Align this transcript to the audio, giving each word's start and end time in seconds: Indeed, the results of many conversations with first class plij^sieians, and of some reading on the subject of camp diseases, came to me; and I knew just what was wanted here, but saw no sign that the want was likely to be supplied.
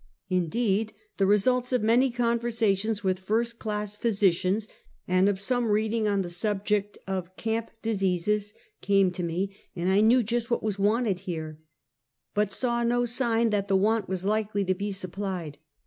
Indeed, 0.31 0.93
the 1.17 1.27
results 1.27 1.71
of 1.71 1.83
many 1.83 2.09
conversations 2.09 3.03
with 3.03 3.19
first 3.19 3.59
class 3.59 3.95
plij^sieians, 3.95 4.67
and 5.07 5.29
of 5.29 5.39
some 5.39 5.67
reading 5.69 6.07
on 6.07 6.23
the 6.23 6.27
subject 6.31 6.97
of 7.05 7.35
camp 7.37 7.69
diseases, 7.83 8.55
came 8.81 9.11
to 9.11 9.21
me; 9.21 9.55
and 9.75 9.91
I 9.91 10.01
knew 10.01 10.23
just 10.23 10.49
what 10.49 10.63
was 10.63 10.79
wanted 10.79 11.19
here, 11.29 11.59
but 12.33 12.51
saw 12.51 12.81
no 12.81 13.05
sign 13.05 13.51
that 13.51 13.67
the 13.67 13.77
want 13.77 14.09
was 14.09 14.25
likely 14.25 14.65
to 14.65 14.73
be 14.73 14.91
supplied. 14.91 15.59